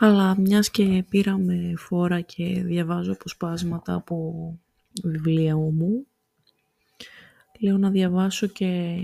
Καλά, 0.00 0.40
μιας 0.40 0.70
και 0.70 1.04
πήραμε 1.08 1.72
φόρα 1.76 2.20
και 2.20 2.62
διαβάζω 2.62 3.12
αποσπάσματα 3.12 3.94
από 3.94 4.58
βιβλία 5.02 5.56
μου, 5.56 6.06
λέω 7.60 7.78
να 7.78 7.90
διαβάσω 7.90 8.46
και 8.46 8.96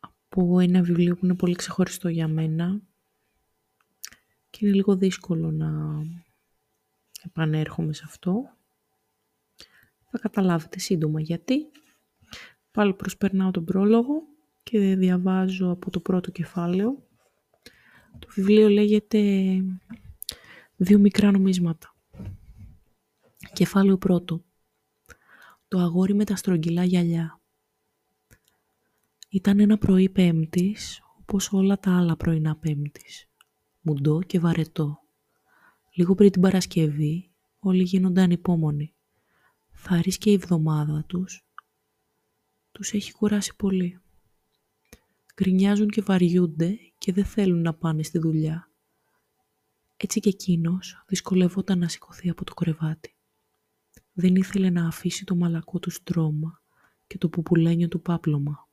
από 0.00 0.60
ένα 0.60 0.82
βιβλίο 0.82 1.16
που 1.16 1.24
είναι 1.24 1.34
πολύ 1.34 1.54
ξεχωριστό 1.54 2.08
για 2.08 2.28
μένα 2.28 2.80
και 4.50 4.58
είναι 4.66 4.74
λίγο 4.74 4.96
δύσκολο 4.96 5.50
να 5.50 5.70
επανέρχομαι 7.22 7.92
σε 7.92 8.02
αυτό. 8.06 8.56
Θα 10.10 10.18
καταλάβετε 10.18 10.78
σύντομα 10.78 11.20
γιατί. 11.20 11.70
Πάλι 12.70 12.94
προσπερνάω 12.94 13.50
τον 13.50 13.64
πρόλογο 13.64 14.22
και 14.62 14.96
διαβάζω 14.96 15.70
από 15.70 15.90
το 15.90 16.00
πρώτο 16.00 16.30
κεφάλαιο 16.30 17.08
το 18.18 18.28
βιβλίο 18.34 18.68
λέγεται 18.68 19.20
«Δύο 20.76 20.98
μικρά 20.98 21.30
νομίσματα». 21.30 21.94
Κεφάλαιο 23.52 23.98
πρώτο. 23.98 24.44
Το 25.68 25.78
αγόρι 25.78 26.14
με 26.14 26.24
τα 26.24 26.36
στρογγυλά 26.36 26.84
γυαλιά. 26.84 27.40
Ήταν 29.28 29.60
ένα 29.60 29.78
πρωί 29.78 30.08
πέμπτης, 30.08 31.02
όπως 31.18 31.52
όλα 31.52 31.78
τα 31.78 31.96
άλλα 31.96 32.16
πρωινά 32.16 32.56
πέμπτης. 32.56 33.28
Μουντό 33.80 34.22
και 34.22 34.40
βαρετό. 34.40 34.98
Λίγο 35.92 36.14
πριν 36.14 36.30
την 36.30 36.42
Παρασκευή, 36.42 37.30
όλοι 37.58 37.82
γίνονται 37.82 38.20
ανυπόμονοι. 38.20 38.94
Θα 39.70 40.00
και 40.00 40.30
η 40.30 40.34
εβδομάδα 40.34 41.04
τους. 41.06 41.44
Τους 42.72 42.92
έχει 42.92 43.12
κουράσει 43.12 43.56
πολύ. 43.56 44.00
Γκρινιάζουν 45.42 45.88
και 45.88 46.02
βαριούνται 46.02 46.78
και 46.98 47.12
δεν 47.12 47.24
θέλουν 47.24 47.62
να 47.62 47.74
πάνε 47.74 48.02
στη 48.02 48.18
δουλειά. 48.18 48.70
Έτσι 49.96 50.20
και 50.20 50.28
εκείνος 50.28 51.04
δυσκολευόταν 51.06 51.78
να 51.78 51.88
σηκωθεί 51.88 52.30
από 52.30 52.44
το 52.44 52.54
κρεβάτι. 52.54 53.14
Δεν 54.12 54.36
ήθελε 54.36 54.70
να 54.70 54.86
αφήσει 54.86 55.24
το 55.24 55.34
μαλακό 55.34 55.78
του 55.78 55.90
στρώμα 55.90 56.62
και 57.06 57.18
το 57.18 57.28
πουπουλένιο 57.28 57.88
του 57.88 58.00
πάπλωμα. 58.00 58.68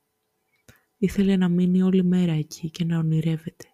Ήθελε 0.98 1.36
να 1.36 1.50
μείνει 1.50 1.82
όλη 1.82 2.04
μέρα 2.04 2.32
εκεί 2.32 2.70
και 2.70 2.86
να 2.86 2.98
ονειρεύεται. 2.98 3.66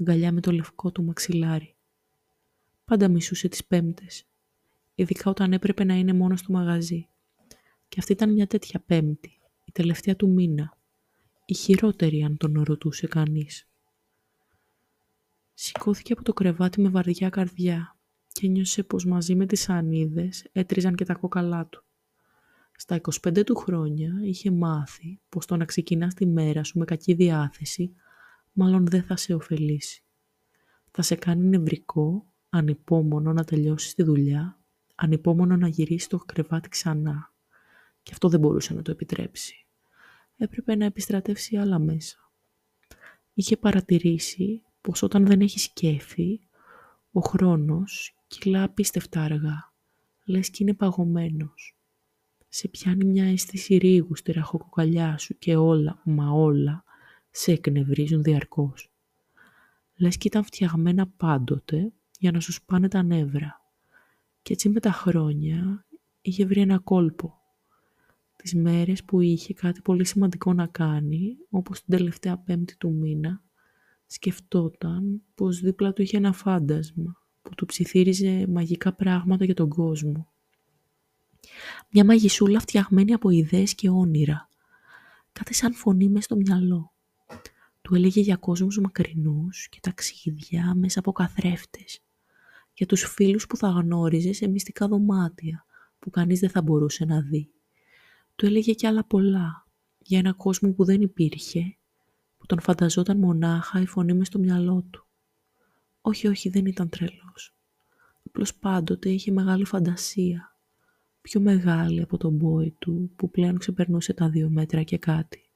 Αγκαλιά 0.00 0.32
με 0.32 0.40
το 0.40 0.52
λευκό 0.52 0.92
του 0.92 1.04
μαξιλάρι. 1.04 1.76
Πάντα 2.84 3.08
μισούσε 3.08 3.48
τις 3.48 3.64
πέμπτες, 3.64 4.26
ειδικά 4.94 5.30
όταν 5.30 5.52
έπρεπε 5.52 5.84
να 5.84 5.94
είναι 5.94 6.12
μόνο 6.12 6.36
στο 6.36 6.52
μαγαζί. 6.52 7.08
Και 7.88 7.96
αυτή 7.98 8.12
ήταν 8.12 8.32
μια 8.32 8.46
τέτοια 8.46 8.80
πέμπτη, 8.80 9.40
η 9.64 9.72
τελευταία 9.72 10.16
του 10.16 10.28
μήνα, 10.30 10.77
η 11.50 11.54
χειρότερη 11.54 12.22
αν 12.22 12.36
τον 12.36 12.62
ρωτούσε 12.62 13.06
κανείς. 13.06 13.68
Σηκώθηκε 15.54 16.12
από 16.12 16.22
το 16.22 16.32
κρεβάτι 16.32 16.80
με 16.80 16.88
βαριά 16.88 17.28
καρδιά 17.28 17.96
και 18.32 18.48
νιώσε 18.48 18.82
πως 18.82 19.04
μαζί 19.04 19.34
με 19.34 19.46
τις 19.46 19.68
ανίδες 19.68 20.46
έτριζαν 20.52 20.94
και 20.94 21.04
τα 21.04 21.14
κόκαλά 21.14 21.66
του. 21.66 21.84
Στα 22.76 23.00
25 23.26 23.44
του 23.44 23.54
χρόνια 23.54 24.12
είχε 24.22 24.50
μάθει 24.50 25.20
πως 25.28 25.46
το 25.46 25.56
να 25.56 25.64
ξεκινάς 25.64 26.14
τη 26.14 26.26
μέρα 26.26 26.64
σου 26.64 26.78
με 26.78 26.84
κακή 26.84 27.14
διάθεση 27.14 27.94
μάλλον 28.52 28.86
δεν 28.86 29.02
θα 29.02 29.16
σε 29.16 29.34
ωφελήσει. 29.34 30.02
Θα 30.90 31.02
σε 31.02 31.14
κάνει 31.14 31.46
νευρικό, 31.46 32.26
ανυπόμονο 32.48 33.32
να 33.32 33.44
τελειώσεις 33.44 33.94
τη 33.94 34.02
δουλειά, 34.02 34.60
ανυπόμονο 34.94 35.56
να 35.56 35.68
γυρίσεις 35.68 36.06
το 36.06 36.18
κρεβάτι 36.18 36.68
ξανά. 36.68 37.32
Και 38.02 38.10
αυτό 38.12 38.28
δεν 38.28 38.40
μπορούσε 38.40 38.74
να 38.74 38.82
το 38.82 38.90
επιτρέψει 38.90 39.67
έπρεπε 40.38 40.74
να 40.76 40.84
επιστρατεύσει 40.84 41.56
άλλα 41.56 41.78
μέσα. 41.78 42.32
Είχε 43.34 43.56
παρατηρήσει 43.56 44.62
πως 44.80 45.02
όταν 45.02 45.26
δεν 45.26 45.40
έχει 45.40 45.58
σκέφη, 45.58 46.40
ο 47.12 47.20
χρόνος 47.20 48.16
κυλά 48.26 48.62
απίστευτα 48.62 49.22
αργά, 49.22 49.72
λες 50.24 50.50
και 50.50 50.58
είναι 50.60 50.74
παγωμένος. 50.74 51.76
Σε 52.48 52.68
πιάνει 52.68 53.04
μια 53.04 53.24
αίσθηση 53.24 53.76
ρίγους 53.76 54.18
στη 54.18 54.32
ραχοκοκαλιά 54.32 55.18
σου 55.18 55.38
και 55.38 55.56
όλα, 55.56 56.00
μα 56.04 56.30
όλα, 56.30 56.84
σε 57.30 57.52
εκνευρίζουν 57.52 58.22
διαρκώς. 58.22 58.90
Λες 59.96 60.16
και 60.16 60.28
ήταν 60.28 60.44
φτιαγμένα 60.44 61.06
πάντοτε 61.06 61.92
για 62.18 62.30
να 62.30 62.40
σου 62.40 62.52
σπάνε 62.52 62.88
τα 62.88 63.02
νεύρα. 63.02 63.60
Και 64.42 64.52
έτσι 64.52 64.68
με 64.68 64.80
τα 64.80 64.92
χρόνια 64.92 65.86
είχε 66.20 66.46
βρει 66.46 66.60
ένα 66.60 66.78
κόλπο 66.78 67.38
τις 68.42 68.54
μέρες 68.54 69.04
που 69.04 69.20
είχε 69.20 69.54
κάτι 69.54 69.80
πολύ 69.80 70.04
σημαντικό 70.04 70.52
να 70.52 70.66
κάνει, 70.66 71.36
όπως 71.50 71.82
την 71.82 71.96
τελευταία 71.96 72.38
πέμπτη 72.38 72.76
του 72.76 72.92
μήνα, 72.92 73.42
σκεφτόταν 74.06 75.22
πως 75.34 75.60
δίπλα 75.60 75.92
του 75.92 76.02
είχε 76.02 76.16
ένα 76.16 76.32
φάντασμα 76.32 77.22
που 77.42 77.54
του 77.54 77.66
ψιθύριζε 77.66 78.46
μαγικά 78.48 78.92
πράγματα 78.92 79.44
για 79.44 79.54
τον 79.54 79.68
κόσμο. 79.68 80.32
Μια 81.90 82.04
μαγισούλα 82.04 82.60
φτιαγμένη 82.60 83.12
από 83.12 83.30
ιδέες 83.30 83.74
και 83.74 83.88
όνειρα. 83.88 84.48
Κάτι 85.32 85.54
σαν 85.54 85.74
φωνή 85.74 86.08
μέσα 86.08 86.22
στο 86.22 86.36
μυαλό. 86.36 86.92
Του 87.82 87.94
έλεγε 87.94 88.20
για 88.20 88.36
κόσμους 88.36 88.78
μακρινούς 88.78 89.68
και 89.68 89.78
ταξίδια 89.82 90.74
μέσα 90.74 90.98
από 90.98 91.12
καθρέφτες. 91.12 92.00
Για 92.72 92.86
τους 92.86 93.02
φίλους 93.02 93.46
που 93.46 93.56
θα 93.56 93.68
γνώριζε 93.68 94.32
σε 94.32 94.48
μυστικά 94.48 94.88
δωμάτια 94.88 95.66
που 95.98 96.10
κανείς 96.10 96.40
δεν 96.40 96.50
θα 96.50 96.62
μπορούσε 96.62 97.04
να 97.04 97.20
δει. 97.20 97.50
Του 98.38 98.46
έλεγε 98.46 98.72
κι 98.72 98.86
άλλα 98.86 99.04
πολλά 99.04 99.66
για 99.98 100.18
ένα 100.18 100.32
κόσμο 100.32 100.72
που 100.72 100.84
δεν 100.84 101.00
υπήρχε, 101.00 101.76
που 102.38 102.46
τον 102.46 102.60
φανταζόταν 102.60 103.18
μονάχα 103.18 103.80
η 103.80 103.86
φωνή 103.86 104.12
μες 104.12 104.26
στο 104.26 104.38
μυαλό 104.38 104.84
του. 104.90 105.06
Όχι, 106.00 106.26
όχι, 106.26 106.48
δεν 106.48 106.66
ήταν 106.66 106.88
τρελός. 106.88 107.54
Απλώς 108.26 108.54
πάντοτε 108.54 109.10
είχε 109.10 109.30
μεγάλη 109.30 109.64
φαντασία. 109.64 110.56
Πιο 111.20 111.40
μεγάλη 111.40 112.02
από 112.02 112.16
τον 112.16 112.32
μπόι 112.32 112.74
του, 112.78 113.10
που 113.16 113.30
πλέον 113.30 113.58
ξεπερνούσε 113.58 114.12
τα 114.12 114.28
δύο 114.28 114.48
μέτρα 114.48 114.82
και 114.82 114.98
κάτι. 114.98 115.48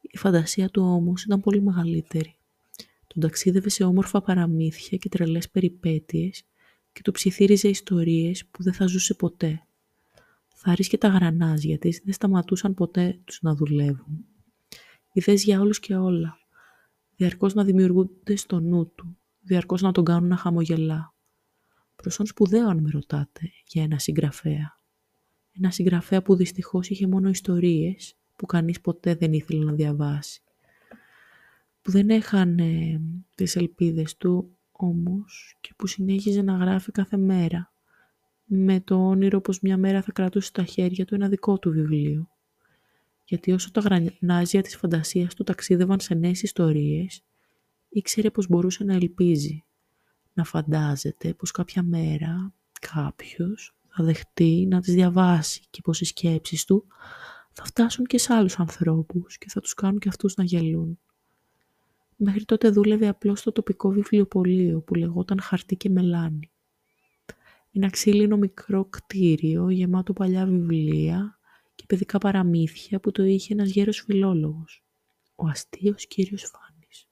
Η 0.00 0.16
φαντασία 0.16 0.68
του 0.68 0.82
όμως 0.82 1.24
ήταν 1.24 1.40
πολύ 1.40 1.62
μεγαλύτερη. 1.62 2.36
Τον 3.06 3.22
ταξίδευε 3.22 3.68
σε 3.68 3.84
όμορφα 3.84 4.20
παραμύθια 4.20 4.98
και 4.98 5.08
τρελές 5.08 5.50
περιπέτειες 5.50 6.44
και 6.92 7.02
του 7.02 7.12
ψιθύριζε 7.12 7.68
ιστορίες 7.68 8.46
που 8.46 8.62
δεν 8.62 8.72
θα 8.72 8.86
ζούσε 8.86 9.14
ποτέ 9.14 9.65
θα 10.66 10.74
και 10.74 10.98
τα 10.98 11.08
γρανάζια 11.08 11.78
της 11.78 12.00
δεν 12.04 12.14
σταματούσαν 12.14 12.74
ποτέ 12.74 13.20
τους 13.24 13.42
να 13.42 13.54
δουλεύουν. 13.54 14.24
Ιδέες 15.12 15.44
για 15.44 15.60
όλους 15.60 15.80
και 15.80 15.96
όλα. 15.96 16.38
Διαρκώς 17.16 17.54
να 17.54 17.64
δημιουργούνται 17.64 18.36
στο 18.36 18.60
νου 18.60 18.92
του. 18.94 19.18
Διαρκώς 19.40 19.82
να 19.82 19.92
τον 19.92 20.04
κάνουν 20.04 20.28
να 20.28 20.36
χαμογελά. 20.36 21.14
Προσόν 21.96 22.26
σπουδαίο 22.26 22.68
αν 22.68 22.78
με 22.80 22.90
ρωτάτε 22.90 23.50
για 23.66 23.82
ένα 23.82 23.98
συγγραφέα. 23.98 24.80
Ένα 25.52 25.70
συγγραφέα 25.70 26.22
που 26.22 26.36
δυστυχώς 26.36 26.88
είχε 26.88 27.06
μόνο 27.06 27.28
ιστορίες 27.28 28.16
που 28.36 28.46
κανείς 28.46 28.80
ποτέ 28.80 29.14
δεν 29.14 29.32
ήθελε 29.32 29.64
να 29.64 29.72
διαβάσει. 29.72 30.42
Που 31.82 31.90
δεν 31.90 32.10
έχανε 32.10 33.00
τις 33.34 33.56
ελπίδες 33.56 34.16
του 34.16 34.58
όμως 34.72 35.56
και 35.60 35.74
που 35.76 35.86
συνέχιζε 35.86 36.42
να 36.42 36.56
γράφει 36.56 36.92
κάθε 36.92 37.16
μέρα 37.16 37.72
με 38.46 38.80
το 38.80 39.08
όνειρο 39.08 39.40
πως 39.40 39.60
μια 39.60 39.76
μέρα 39.76 40.02
θα 40.02 40.12
κρατούσε 40.12 40.46
στα 40.46 40.64
χέρια 40.64 41.04
του 41.04 41.14
ένα 41.14 41.28
δικό 41.28 41.58
του 41.58 41.70
βιβλίο. 41.70 42.28
Γιατί 43.24 43.52
όσο 43.52 43.70
τα 43.70 43.80
γρανάζια 43.80 44.62
της 44.62 44.76
φαντασίας 44.76 45.34
του 45.34 45.44
ταξίδευαν 45.44 46.00
σε 46.00 46.14
νέες 46.14 46.42
ιστορίες, 46.42 47.22
ήξερε 47.88 48.30
πως 48.30 48.48
μπορούσε 48.48 48.84
να 48.84 48.94
ελπίζει, 48.94 49.64
να 50.32 50.44
φαντάζεται 50.44 51.34
πως 51.34 51.50
κάποια 51.50 51.82
μέρα 51.82 52.54
κάποιος 52.80 53.76
θα 53.88 54.04
δεχτεί 54.04 54.66
να 54.70 54.80
τις 54.80 54.94
διαβάσει 54.94 55.62
και 55.70 55.80
πως 55.84 56.00
οι 56.00 56.04
σκέψεις 56.04 56.64
του 56.64 56.86
θα 57.52 57.64
φτάσουν 57.64 58.04
και 58.04 58.18
σε 58.18 58.32
άλλους 58.32 58.58
ανθρώπους 58.58 59.38
και 59.38 59.46
θα 59.48 59.60
τους 59.60 59.74
κάνουν 59.74 59.98
και 59.98 60.08
αυτούς 60.08 60.34
να 60.34 60.44
γελούν. 60.44 60.98
Μέχρι 62.16 62.44
τότε 62.44 62.70
δούλευε 62.70 63.08
απλώς 63.08 63.38
στο 63.38 63.52
τοπικό 63.52 63.90
βιβλιοπωλείο 63.90 64.80
που 64.80 64.94
λεγόταν 64.94 65.40
«Χαρτί 65.40 65.76
και 65.76 65.88
μελάνι». 65.88 66.50
Ένα 67.76 67.90
ξύλινο 67.90 68.36
μικρό 68.36 68.84
κτίριο 68.84 69.70
γεμάτο 69.70 70.12
παλιά 70.12 70.46
βιβλία 70.46 71.38
και 71.74 71.84
παιδικά 71.86 72.18
παραμύθια 72.18 73.00
που 73.00 73.10
το 73.12 73.22
είχε 73.22 73.52
ένας 73.52 73.70
γέρος 73.70 74.02
φιλόλογος, 74.06 74.84
ο 75.34 75.46
αστείος 75.46 76.06
κύριος 76.06 76.42
Φάνης. 76.42 77.06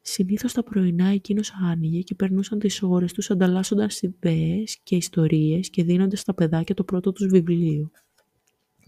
Συνήθως 0.00 0.52
τα 0.52 0.62
πρωινά 0.62 1.06
εκείνος 1.06 1.52
άνοιγε 1.62 2.00
και 2.00 2.14
περνούσαν 2.14 2.58
τις 2.58 2.82
ώρες 2.82 3.12
τους 3.12 3.30
ανταλλάσσοντας 3.30 4.02
ιδέες 4.02 4.78
και 4.82 4.96
ιστορίες 4.96 5.70
και 5.70 5.84
δίνοντας 5.84 6.20
στα 6.20 6.34
παιδάκια 6.34 6.74
το 6.74 6.84
πρώτο 6.84 7.12
τους 7.12 7.26
βιβλίο. 7.26 7.90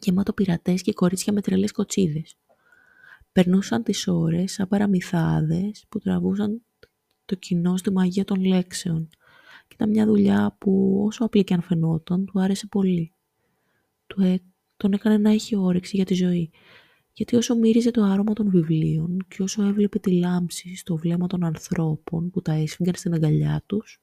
Γεμάτο 0.00 0.32
πειρατές 0.32 0.82
και 0.82 0.92
κορίτσια 0.92 1.32
με 1.32 1.40
τρελές 1.40 1.72
κοτσίδες. 1.72 2.36
Περνούσαν 3.32 3.82
τις 3.82 4.08
ώρες 4.08 4.52
σαν 4.52 4.68
παραμυθάδες 4.68 5.84
που 5.88 5.98
τραβούσαν 5.98 6.62
το 7.24 7.34
κοινό 7.34 7.76
στη 7.76 7.92
μαγεία 7.92 8.24
των 8.24 8.44
λέξεων– 8.44 9.08
ήταν 9.72 9.90
μια 9.90 10.06
δουλειά 10.06 10.56
που 10.58 11.02
όσο 11.06 11.24
απλή 11.24 11.44
και 11.44 11.54
αν 11.54 11.62
φαινόταν, 11.62 12.24
του 12.24 12.40
άρεσε 12.40 12.66
πολύ. 12.66 13.12
Του 14.06 14.40
τον 14.76 14.92
έκανε 14.92 15.18
να 15.18 15.30
έχει 15.30 15.56
όρεξη 15.56 15.96
για 15.96 16.04
τη 16.04 16.14
ζωή 16.14 16.50
Γιατί 17.12 17.36
όσο 17.36 17.56
μύριζε 17.56 17.90
το 17.90 18.02
άρωμα 18.02 18.32
των 18.32 18.50
βιβλίων 18.50 19.26
και 19.28 19.42
όσο 19.42 19.62
έβλεπε 19.62 19.98
τη 19.98 20.12
λάμψη 20.18 20.76
στο 20.76 20.96
βλέμμα 20.96 21.26
των 21.26 21.44
ανθρώπων 21.44 22.30
που 22.30 22.42
τα 22.42 22.52
έσφυγαν 22.52 22.94
στην 22.94 23.14
αγκαλιά 23.14 23.62
τους, 23.66 24.02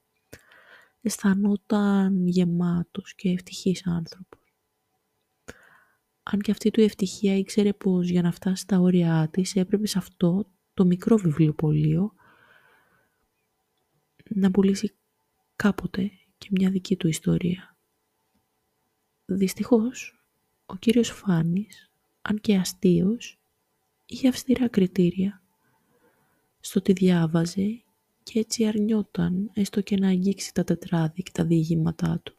αισθανόταν 1.01 2.27
γεμάτος 2.27 3.15
και 3.15 3.29
ευτυχής 3.29 3.87
άνθρωπος. 3.87 4.39
Αν 6.23 6.39
και 6.39 6.51
αυτή 6.51 6.71
του 6.71 6.81
η 6.81 6.83
ευτυχία 6.83 7.37
ήξερε 7.37 7.73
πως 7.73 8.09
για 8.09 8.21
να 8.21 8.31
φτάσει 8.31 8.61
στα 8.61 8.79
όρια 8.79 9.29
της 9.31 9.55
έπρεπε 9.55 9.87
σε 9.87 9.97
αυτό 9.97 10.47
το 10.73 10.85
μικρό 10.85 11.17
βιβλιοπωλείο 11.17 12.13
να 14.29 14.51
πουλήσει 14.51 14.95
κάποτε 15.61 16.11
και 16.37 16.47
μια 16.51 16.69
δική 16.69 16.95
του 16.95 17.07
ιστορία. 17.07 17.77
Δυστυχώς, 19.25 20.23
ο 20.65 20.75
κύριος 20.75 21.09
Φάνης, 21.09 21.91
αν 22.21 22.41
και 22.41 22.55
αστείος, 22.55 23.39
είχε 24.05 24.27
αυστηρά 24.27 24.67
κριτήρια 24.67 25.41
στο 26.59 26.81
τι 26.81 26.93
διάβαζε 26.93 27.83
και 28.23 28.39
έτσι 28.39 28.65
αρνιόταν 28.65 29.49
έστω 29.53 29.81
και 29.81 29.95
να 29.95 30.07
αγγίξει 30.07 30.53
τα 30.53 30.63
τετράδια 30.63 31.23
και 31.23 31.31
τα 31.33 31.45
διηγήματά 31.45 32.21
του. 32.23 32.37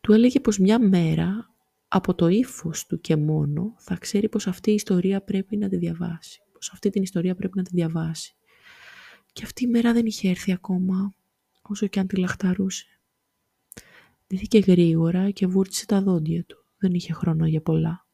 Του 0.00 0.12
έλεγε 0.12 0.40
πως 0.40 0.58
μια 0.58 0.78
μέρα 0.78 1.54
από 1.88 2.14
το 2.14 2.28
ύφος 2.28 2.86
του 2.86 3.00
και 3.00 3.16
μόνο 3.16 3.74
θα 3.78 3.96
ξέρει 3.96 4.28
πως 4.28 4.46
αυτή 4.46 4.70
η 4.70 4.74
ιστορία 4.74 5.22
πρέπει 5.22 5.56
να 5.56 5.68
τη 5.68 5.76
διαβάσει. 5.76 6.42
Πως 6.52 6.70
αυτή 6.72 6.90
την 6.90 7.02
ιστορία 7.02 7.34
πρέπει 7.34 7.56
να 7.56 7.62
τη 7.62 7.70
διαβάσει. 7.74 8.34
Και 9.32 9.44
αυτή 9.44 9.64
η 9.64 9.66
μέρα 9.66 9.92
δεν 9.92 10.06
είχε 10.06 10.28
έρθει 10.28 10.52
ακόμα, 10.52 11.14
όσο 11.68 11.86
και 11.86 12.00
αν 12.00 12.06
τη 12.06 12.16
λαχταρούσε. 12.16 12.86
Δίθηκε 14.26 14.58
γρήγορα 14.58 15.30
και 15.30 15.46
βούρτισε 15.46 15.86
τα 15.86 16.02
δόντια 16.02 16.44
του. 16.44 16.64
Δεν 16.78 16.94
είχε 16.94 17.12
χρόνο 17.12 17.46
για 17.46 17.60
πολλά. 17.60 18.06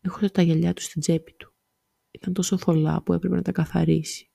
Έχωσε 0.00 0.30
τα 0.30 0.42
γυαλιά 0.42 0.72
του 0.72 0.82
στην 0.82 1.00
τσέπη 1.00 1.32
του. 1.32 1.52
Ήταν 2.10 2.32
τόσο 2.32 2.58
θολά 2.58 3.02
που 3.02 3.12
έπρεπε 3.12 3.34
να 3.34 3.42
τα 3.42 3.52
καθαρίσει. 3.52 4.30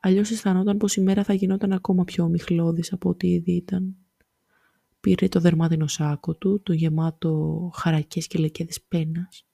Αλλιώς 0.00 0.30
αισθανόταν 0.30 0.76
πως 0.76 0.96
η 0.96 1.00
μέρα 1.00 1.24
θα 1.24 1.32
γινόταν 1.32 1.72
ακόμα 1.72 2.04
πιο 2.04 2.24
ομιχλώδης 2.24 2.92
από 2.92 3.08
ό,τι 3.08 3.28
ήδη 3.28 3.52
ήταν. 3.52 3.96
Πήρε 5.00 5.28
το 5.28 5.40
δερμάτινο 5.40 5.86
σάκο 5.86 6.34
του, 6.34 6.62
το 6.62 6.72
γεμάτο 6.72 7.70
χαρακές 7.74 8.26
και 8.26 8.38
λεκέδες 8.38 8.82
πένας 8.82 9.46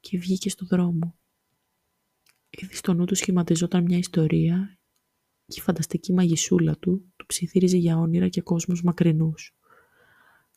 και 0.00 0.18
βγήκε 0.18 0.50
στο 0.50 0.66
δρόμο. 0.66 1.18
Ήδη 2.50 2.74
στο 2.74 2.94
νου 2.94 3.04
του 3.04 3.14
σχηματιζόταν 3.14 3.82
μια 3.82 3.98
ιστορία 3.98 4.78
και 5.52 5.60
η 5.60 5.62
φανταστική 5.62 6.12
μαγισούλα 6.12 6.76
του 6.78 7.12
του 7.16 7.26
ψιθύριζε 7.26 7.76
για 7.76 7.98
όνειρα 7.98 8.28
και 8.28 8.40
κόσμους 8.40 8.82
μακρινούς. 8.82 9.54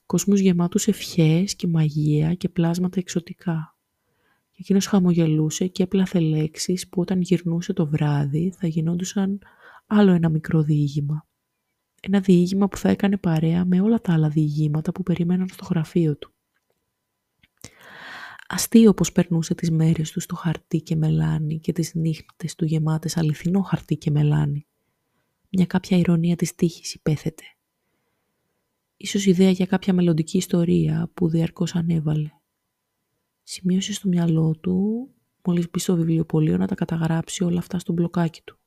Κόσμους 0.05 0.39
γεμάτους 0.39 0.87
ευχές 0.87 1.55
και 1.55 1.67
μαγεία 1.67 2.33
και 2.33 2.49
πλάσματα 2.49 2.99
εξωτικά. 2.99 3.77
Και 4.51 4.57
εκείνος 4.59 4.85
χαμογελούσε 4.85 5.67
και 5.67 5.83
έπλαθε 5.83 6.19
λέξεις 6.19 6.89
που 6.89 7.01
όταν 7.01 7.21
γυρνούσε 7.21 7.73
το 7.73 7.87
βράδυ 7.87 8.53
θα 8.57 8.67
γινόντουσαν 8.67 9.39
άλλο 9.87 10.11
ένα 10.11 10.29
μικρό 10.29 10.61
διήγημα. 10.61 11.27
Ένα 12.01 12.19
διήγημα 12.19 12.67
που 12.67 12.77
θα 12.77 12.89
έκανε 12.89 13.17
παρέα 13.17 13.65
με 13.65 13.81
όλα 13.81 14.01
τα 14.01 14.13
άλλα 14.13 14.29
διηγήματα 14.29 14.91
που 14.91 15.03
περίμεναν 15.03 15.47
στο 15.47 15.65
γραφείο 15.69 16.17
του. 16.17 16.33
Αστείο 18.47 18.93
πως 18.93 19.11
περνούσε 19.11 19.55
τις 19.55 19.71
μέρες 19.71 20.11
του 20.11 20.19
στο 20.19 20.35
χαρτί 20.35 20.81
και 20.81 20.95
μελάνι 20.95 21.59
και 21.59 21.71
τις 21.71 21.93
νύχτες 21.95 22.55
του 22.55 22.65
γεμάτες 22.65 23.17
αληθινό 23.17 23.61
χαρτί 23.61 23.97
και 23.97 24.11
μελάνι. 24.11 24.67
Μια 25.57 25.65
κάποια 25.65 25.97
ηρωνία 25.97 26.35
της 26.35 26.55
τύχης 26.55 26.93
υπέθετε. 26.93 27.43
Ίσως 28.97 29.25
ιδέα 29.25 29.49
για 29.49 29.65
κάποια 29.65 29.93
μελλοντική 29.93 30.37
ιστορία 30.37 31.11
που 31.13 31.29
διαρκώς 31.29 31.75
ανέβαλε. 31.75 32.31
Σημείωσε 33.43 33.93
στο 33.93 34.07
μυαλό 34.07 34.55
του, 34.55 35.09
μόλις 35.45 35.69
μπει 35.69 35.79
στο 35.79 35.95
βιβλιοπωλείο, 35.95 36.57
να 36.57 36.67
τα 36.67 36.75
καταγράψει 36.75 37.43
όλα 37.43 37.59
αυτά 37.59 37.79
στο 37.79 37.93
μπλοκάκι 37.93 38.41
του. 38.41 38.57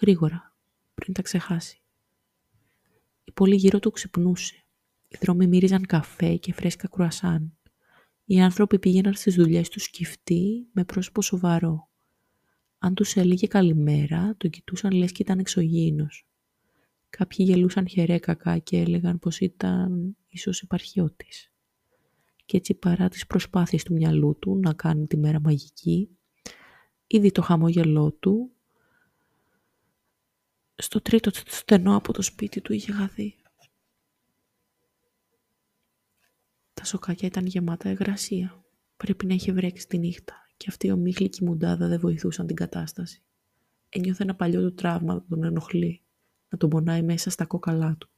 Γρήγορα, 0.00 0.54
πριν 0.94 1.14
τα 1.14 1.22
ξεχάσει. 1.22 1.80
Η 3.24 3.32
πόλη 3.32 3.56
γύρω 3.56 3.78
του 3.78 3.90
ξυπνούσε. 3.90 4.64
Οι 5.08 5.18
δρόμοι 5.20 5.46
μύριζαν 5.46 5.86
καφέ 5.86 6.36
και 6.36 6.52
φρέσκα 6.52 6.88
κρουασάν. 6.88 7.56
Οι 8.24 8.40
άνθρωποι 8.40 8.78
πήγαιναν 8.78 9.14
στις 9.14 9.34
δουλειές 9.34 9.68
τους 9.68 9.82
σκυφτοί 9.82 10.68
με 10.72 10.84
πρόσωπο 10.84 11.22
σοβαρό. 11.22 11.89
Αν 12.82 12.94
τους 12.94 13.16
έλεγε 13.16 13.46
καλημέρα, 13.46 14.34
τον 14.36 14.50
κοιτούσαν 14.50 14.92
λες 14.92 15.12
και 15.12 15.22
ήταν 15.22 15.38
εξωγήινος. 15.38 16.26
Κάποιοι 17.10 17.46
γελούσαν 17.48 17.88
χερέκακα 17.88 18.58
και 18.58 18.78
έλεγαν 18.78 19.18
πως 19.18 19.38
ήταν 19.40 20.16
ίσως 20.28 20.62
επαρχιώτης. 20.62 21.52
Και 22.44 22.56
έτσι 22.56 22.74
παρά 22.74 23.08
τις 23.08 23.26
προσπάθειες 23.26 23.82
του 23.82 23.92
μυαλού 23.92 24.36
του 24.38 24.58
να 24.58 24.72
κάνει 24.72 25.06
τη 25.06 25.16
μέρα 25.16 25.40
μαγική, 25.40 26.08
ήδη 27.06 27.32
το 27.32 27.42
χαμόγελό 27.42 28.12
του, 28.12 28.50
στο 30.76 31.00
τρίτο 31.00 31.30
στενό 31.46 31.96
από 31.96 32.12
το 32.12 32.22
σπίτι 32.22 32.60
του 32.60 32.72
είχε 32.72 32.92
χαθεί. 32.92 33.34
Τα 36.74 36.84
σοκάκια 36.84 37.28
ήταν 37.28 37.46
γεμάτα 37.46 37.88
εγρασία. 37.88 38.64
Πρέπει 38.96 39.26
να 39.26 39.34
είχε 39.34 39.52
βρέξει 39.52 39.86
τη 39.86 39.98
νύχτα 39.98 40.49
και 40.60 40.66
αυτή 40.68 40.86
η 40.86 40.90
ομίχλη 40.90 41.30
μουντάδα 41.42 41.88
δεν 41.88 42.00
βοηθούσαν 42.00 42.46
την 42.46 42.56
κατάσταση. 42.56 43.22
Ένιωθε 43.88 44.22
ένα 44.22 44.34
παλιό 44.34 44.60
του 44.60 44.74
τραύμα 44.74 45.14
να 45.14 45.24
τον 45.28 45.44
ενοχλεί, 45.44 46.00
να 46.48 46.58
τον 46.58 46.70
πονάει 46.70 47.02
μέσα 47.02 47.30
στα 47.30 47.44
κόκαλά 47.44 47.96
του, 47.98 48.08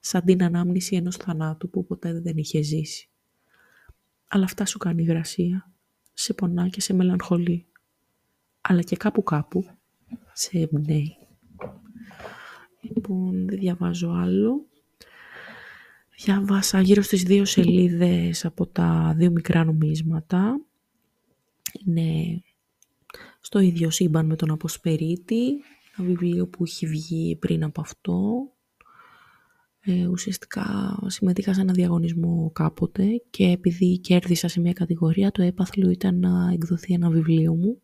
σαν 0.00 0.24
την 0.24 0.42
ανάμνηση 0.42 0.96
ενός 0.96 1.16
θανάτου 1.16 1.70
που 1.70 1.84
ποτέ 1.84 2.20
δεν 2.20 2.36
είχε 2.36 2.62
ζήσει. 2.62 3.08
Αλλά 4.28 4.44
αυτά 4.44 4.66
σου 4.66 4.78
κάνει 4.78 5.02
υγρασία, 5.02 5.72
σε 6.12 6.34
πονά 6.34 6.68
και 6.68 6.80
σε 6.80 6.94
μελαγχολεί, 6.94 7.66
αλλά 8.60 8.82
και 8.82 8.96
κάπου 8.96 9.22
κάπου 9.22 9.66
σε 10.32 10.58
εμπνέει. 10.58 11.16
Λοιπόν, 12.80 13.46
δεν 13.48 13.58
διαβάζω 13.58 14.10
άλλο. 14.10 14.66
Διάβασα 16.16 16.80
γύρω 16.80 17.02
στις 17.02 17.22
δύο 17.22 17.44
σελίδες 17.44 18.44
από 18.44 18.66
τα 18.66 19.14
δύο 19.16 19.30
μικρά 19.30 19.64
νομίσματα. 19.64 20.60
Είναι 21.86 22.40
στο 23.40 23.58
ίδιο 23.58 23.90
σύμπαν 23.90 24.26
με 24.26 24.36
τον 24.36 24.50
Αποσπερίτη, 24.50 25.48
ένα 25.96 26.08
βιβλίο 26.08 26.46
που 26.46 26.64
έχει 26.64 26.86
βγει 26.86 27.36
πριν 27.36 27.64
από 27.64 27.80
αυτό. 27.80 28.50
Ε, 29.84 30.06
ουσιαστικά 30.06 30.98
συμμετείχα 31.06 31.54
σε 31.54 31.60
ένα 31.60 31.72
διαγωνισμό 31.72 32.50
κάποτε 32.54 33.22
και 33.30 33.44
επειδή 33.44 33.98
κέρδισα 33.98 34.48
σε 34.48 34.60
μια 34.60 34.72
κατηγορία, 34.72 35.30
το 35.30 35.42
έπαθλο 35.42 35.90
ήταν 35.90 36.18
να 36.18 36.50
εκδοθεί 36.52 36.92
ένα 36.92 37.10
βιβλίο 37.10 37.54
μου. 37.54 37.82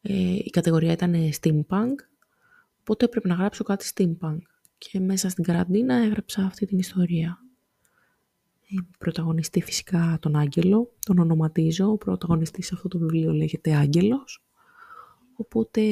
Ε, 0.00 0.34
η 0.34 0.50
κατηγορία 0.50 0.92
ήταν 0.92 1.14
Steampunk, 1.40 1.94
οπότε 2.80 3.04
έπρεπε 3.04 3.28
να 3.28 3.34
γράψω 3.34 3.64
κάτι 3.64 3.90
Steampunk 3.94 4.38
και 4.78 5.00
μέσα 5.00 5.28
στην 5.28 5.44
καραντίνα 5.44 5.94
έγραψα 5.94 6.42
αυτή 6.42 6.66
την 6.66 6.78
ιστορία. 6.78 7.47
Πρωταγωνιστή 8.98 9.62
φυσικά 9.62 10.18
τον 10.20 10.36
Άγγελο, 10.36 10.94
τον 10.98 11.18
ονοματίζω, 11.18 11.90
ο 11.90 11.96
πρωταγωνιστής 11.96 12.66
σε 12.66 12.74
αυτό 12.74 12.88
το 12.88 12.98
βιβλίο 12.98 13.32
λέγεται 13.32 13.74
Άγγελος, 13.74 14.44
οπότε 15.34 15.82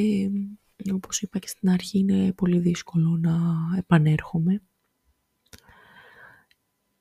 όπως 0.93 1.23
είπα 1.23 1.39
και 1.39 1.49
στην 1.49 1.69
αρχή 1.69 1.99
είναι 1.99 2.33
πολύ 2.33 2.59
δύσκολο 2.59 3.17
να 3.17 3.37
επανέρχομαι. 3.77 4.63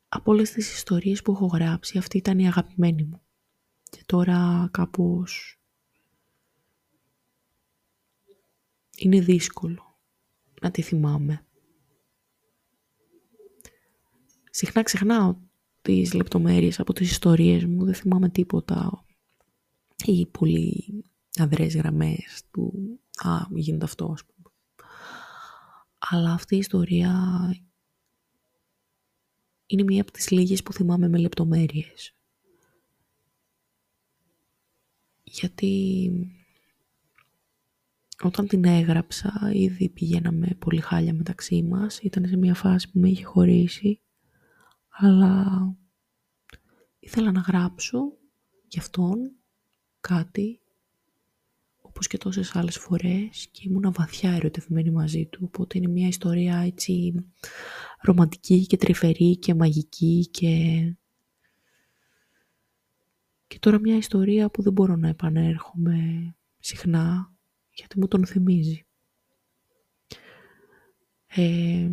Από 0.07 0.31
όλες 0.31 0.51
τις 0.51 0.73
ιστορίες 0.73 1.21
που 1.21 1.31
έχω 1.31 1.45
γράψει 1.45 1.97
αυτή 1.97 2.17
ήταν 2.17 2.39
η 2.39 2.47
αγαπημένη 2.47 3.03
μου 3.03 3.21
και 3.83 4.03
τώρα 4.05 4.69
κάπως 4.71 5.59
είναι 8.97 9.19
δύσκολο 9.19 9.99
να 10.61 10.71
τη 10.71 10.81
θυμάμαι. 10.81 11.45
Συχνά 14.49 14.83
ξεχνάω 14.83 15.37
τις 15.85 16.13
λεπτομέρειες 16.13 16.79
από 16.79 16.93
τις 16.93 17.11
ιστορίες 17.11 17.65
μου, 17.65 17.85
δεν 17.85 17.93
θυμάμαι 17.93 18.29
τίποτα 18.29 19.05
ή 20.05 20.25
πολύ 20.25 21.03
αδρές 21.37 21.75
γραμμές 21.75 22.43
του 22.51 22.99
«Α, 23.15 23.45
γίνεται 23.49 23.85
αυτό», 23.85 24.11
ας 24.11 24.25
πούμε. 24.25 24.49
Αλλά 25.97 26.31
αυτή 26.31 26.55
η 26.55 26.57
ιστορία 26.57 27.13
είναι 29.65 29.83
μία 29.83 30.01
από 30.01 30.11
τις 30.11 30.29
λίγες 30.29 30.63
που 30.63 30.73
θυμάμαι 30.73 31.07
με 31.07 31.17
λεπτομέρειες. 31.17 32.15
Γιατί 35.23 36.11
όταν 38.23 38.47
την 38.47 38.65
έγραψα, 38.65 39.51
ήδη 39.53 39.89
πηγαίναμε 39.89 40.47
πολύ 40.59 40.81
χάλια 40.81 41.13
μεταξύ 41.13 41.63
μας. 41.63 41.99
Ήταν 41.99 42.27
σε 42.27 42.37
μια 42.37 42.53
φάση 42.53 42.91
που 42.91 42.99
με 42.99 43.09
είχε 43.09 43.23
χωρίσει 43.23 43.99
αλλά 44.97 45.75
ήθελα 46.99 47.31
να 47.31 47.39
γράψω 47.39 48.17
γι' 48.67 48.79
αυτόν 48.79 49.31
κάτι 50.01 50.59
όπως 51.81 52.07
και 52.07 52.17
τόσες 52.17 52.55
άλλες 52.55 52.77
φορές 52.77 53.47
και 53.51 53.61
ήμουν 53.65 53.93
βαθιά 53.93 54.31
ερωτευμένη 54.31 54.91
μαζί 54.91 55.25
του 55.25 55.39
οπότε 55.45 55.77
είναι 55.77 55.87
μια 55.87 56.07
ιστορία 56.07 56.57
έτσι 56.57 57.13
ρομαντική 58.01 58.65
και 58.65 58.77
τρυφερή 58.77 59.37
και 59.37 59.53
μαγική 59.53 60.27
και 60.31 60.53
Και 63.47 63.59
τώρα 63.59 63.79
μια 63.79 63.95
ιστορία 63.95 64.49
που 64.49 64.61
δεν 64.61 64.73
μπορώ 64.73 64.95
να 64.95 65.07
επανέρχομαι 65.07 66.35
συχνά, 66.59 67.33
γιατί 67.71 67.99
μου 67.99 68.07
τον 68.07 68.25
θυμίζει. 68.25 68.85
Ε, 71.27 71.89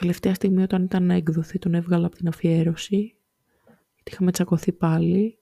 τελευταία 0.00 0.34
στιγμή 0.34 0.62
όταν 0.62 0.84
ήταν 0.84 1.02
να 1.06 1.14
εκδοθεί 1.14 1.58
τον 1.58 1.74
έβγαλα 1.74 2.06
από 2.06 2.16
την 2.16 2.28
αφιέρωση, 2.28 2.96
γιατί 3.94 4.10
είχαμε 4.10 4.32
τσακωθεί 4.32 4.72
πάλι 4.72 5.38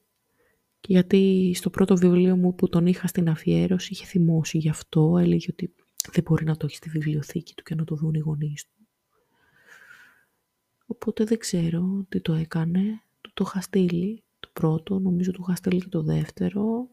και 0.80 0.92
γιατί 0.92 1.52
στο 1.54 1.70
πρώτο 1.70 1.96
βιβλίο 1.96 2.36
μου 2.36 2.54
που 2.54 2.68
τον 2.68 2.86
είχα 2.86 3.06
στην 3.06 3.28
αφιέρωση 3.28 3.92
είχε 3.92 4.04
θυμώσει 4.04 4.58
γι' 4.58 4.68
αυτό, 4.68 5.18
έλεγε 5.18 5.46
ότι 5.50 5.74
δεν 6.12 6.22
μπορεί 6.22 6.44
να 6.44 6.56
το 6.56 6.66
έχει 6.66 6.76
στη 6.76 6.88
βιβλιοθήκη 6.88 7.54
του 7.54 7.62
και 7.62 7.74
να 7.74 7.84
το 7.84 7.94
δουν 7.94 8.14
οι 8.14 8.18
γονείς 8.18 8.64
του. 8.64 8.86
Οπότε 10.86 11.24
δεν 11.24 11.38
ξέρω 11.38 12.06
τι 12.08 12.20
το 12.20 12.32
έκανε. 12.32 12.80
Του 13.20 13.30
το 13.34 13.44
είχα 13.46 13.60
στείλει 13.60 14.22
το 14.40 14.48
πρώτο, 14.52 14.98
νομίζω 14.98 15.30
του 15.30 15.44
είχα 15.46 15.56
στείλει 15.56 15.80
και 15.80 15.88
το 15.88 16.02
δεύτερο. 16.02 16.88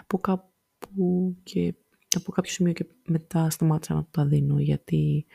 Από 0.00 0.18
κάπου 0.18 1.36
και 1.42 1.74
από 2.16 2.32
κάποιο 2.32 2.50
σημείο 2.50 2.72
και 2.72 2.86
μετά 3.06 3.50
σταμάτησα 3.50 3.94
να 3.94 4.06
τα 4.10 4.26
δίνω 4.26 4.58
γιατί 4.58 5.26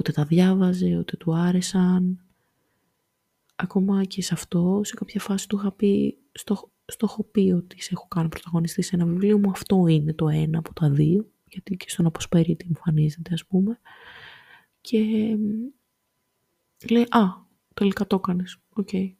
ούτε 0.00 0.12
τα 0.12 0.24
διάβαζε, 0.24 0.96
ούτε 0.96 1.16
του 1.16 1.34
άρεσαν. 1.36 2.20
Ακόμα 3.56 4.04
και 4.04 4.22
σε 4.22 4.34
αυτό, 4.34 4.80
σε 4.84 4.94
κάποια 4.94 5.20
φάση 5.20 5.48
του 5.48 5.56
είχα 5.56 5.72
πει, 5.72 6.18
στο, 6.32 6.70
στο 6.84 7.06
έχω 7.10 7.24
πει 7.24 7.52
ότι 7.56 7.82
σε 7.82 7.90
έχω 7.92 8.06
κάνει 8.08 8.28
πρωταγωνιστή 8.28 8.82
σε 8.82 8.96
ένα 8.96 9.04
βιβλίο 9.04 9.38
μου, 9.38 9.50
αυτό 9.50 9.86
είναι 9.86 10.12
το 10.12 10.28
ένα 10.28 10.58
από 10.58 10.74
τα 10.74 10.90
δύο, 10.90 11.30
γιατί 11.44 11.76
και 11.76 11.90
στον 11.90 12.06
αποσπέριτη 12.06 12.66
εμφανίζεται 12.68 13.34
ας 13.34 13.46
πούμε. 13.46 13.80
Και 14.80 14.98
λέει, 16.90 17.06
α, 17.08 17.20
τελικά 17.74 18.06
το 18.06 18.16
έκανες, 18.16 18.58
OK. 18.72 18.88
Okay. 18.92 19.12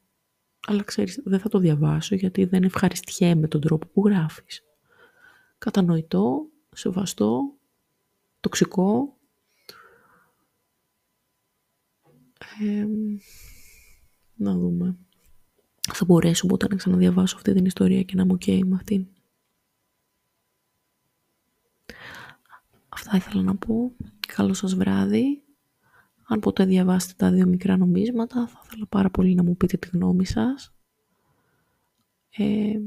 Αλλά 0.66 0.82
ξέρεις, 0.82 1.20
δεν 1.24 1.38
θα 1.40 1.48
το 1.48 1.58
διαβάσω 1.58 2.14
γιατί 2.14 2.44
δεν 2.44 2.62
ευχαριστιέμαι 2.62 3.48
τον 3.48 3.60
τρόπο 3.60 3.86
που 3.86 4.06
γράφεις. 4.06 4.64
Κατανοητό, 5.58 6.46
σεβαστό, 6.72 7.54
τοξικό. 8.40 9.14
Να 14.34 14.54
δούμε. 14.54 14.98
Θα 15.92 16.04
μπορέσω 16.04 16.46
ποτέ 16.46 16.66
να 16.68 16.76
ξαναδιαβάσω 16.76 17.36
αυτή 17.36 17.52
την 17.52 17.64
ιστορία 17.64 18.02
και 18.02 18.14
να 18.14 18.22
είμαι 18.22 18.36
OK 18.40 18.60
με 18.64 18.74
αυτήν. 18.76 19.06
Αυτά 22.88 23.16
ήθελα 23.16 23.42
να 23.42 23.56
πω. 23.56 23.92
Καλό 24.34 24.54
σας 24.54 24.74
βράδυ. 24.74 25.42
Αν 26.26 26.40
ποτέ 26.40 26.64
διαβάσετε 26.64 27.14
τα 27.16 27.30
δύο 27.30 27.46
μικρά 27.46 27.76
νομίσματα, 27.76 28.46
θα 28.46 28.60
ήθελα 28.64 28.86
πάρα 28.86 29.10
πολύ 29.10 29.34
να 29.34 29.42
μου 29.42 29.56
πείτε 29.56 29.76
τη 29.76 29.88
γνώμη 29.92 30.26
σας. 30.26 30.74
Ε, 32.30 32.78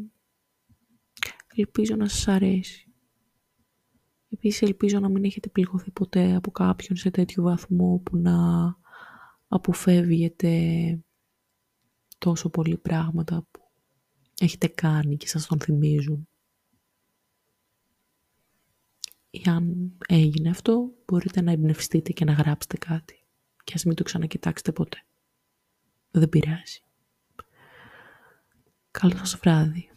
ελπίζω 1.55 1.95
να 1.95 2.07
σας 2.07 2.27
αρέσει. 2.27 2.87
Επίσης 4.29 4.61
ελπίζω 4.61 4.99
να 4.99 5.09
μην 5.09 5.23
έχετε 5.23 5.49
πληγωθεί 5.49 5.91
ποτέ 5.91 6.35
από 6.35 6.51
κάποιον 6.51 6.97
σε 6.97 7.09
τέτοιο 7.09 7.43
βαθμό 7.43 8.01
που 8.03 8.17
να 8.17 8.33
αποφεύγετε 9.53 10.99
τόσο 12.17 12.49
πολλοί 12.49 12.77
πράγματα 12.77 13.47
που 13.51 13.71
έχετε 14.39 14.67
κάνει 14.67 15.17
και 15.17 15.27
σας 15.27 15.47
τον 15.47 15.59
θυμίζουν. 15.59 16.27
Ή 19.29 19.41
αν 19.45 19.97
έγινε 20.07 20.49
αυτό, 20.49 20.91
μπορείτε 21.05 21.41
να 21.41 21.51
εμπνευστείτε 21.51 22.11
και 22.11 22.25
να 22.25 22.31
γράψετε 22.33 22.77
κάτι. 22.77 23.23
Και 23.63 23.73
ας 23.75 23.83
μην 23.83 23.95
το 23.95 24.03
ξανακοιτάξετε 24.03 24.71
ποτέ. 24.71 25.05
Δεν 26.11 26.29
πειράζει. 26.29 26.81
Καλό 28.91 29.17
σας 29.17 29.35
βράδυ. 29.35 29.92